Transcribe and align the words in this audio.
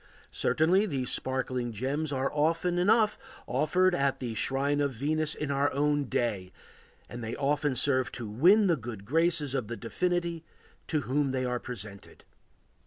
Certainly 0.31 0.87
these 0.87 1.11
sparkling 1.11 1.71
gems 1.71 2.11
are 2.11 2.31
often 2.33 2.79
enough 2.79 3.19
offered 3.45 3.93
at 3.93 4.19
the 4.19 4.33
shrine 4.33 4.81
of 4.81 4.93
Venus 4.93 5.35
in 5.35 5.51
our 5.51 5.71
own 5.73 6.05
day, 6.05 6.51
and 7.07 7.23
they 7.23 7.35
often 7.35 7.75
serve 7.75 8.11
to 8.13 8.27
win 8.27 8.65
the 8.65 8.75
good 8.77 9.05
graces 9.05 9.53
of 9.53 9.67
the 9.67 9.77
divinity 9.77 10.43
to 10.87 11.01
whom 11.01 11.29
they 11.29 11.45
are 11.45 11.59
presented. 11.59 12.23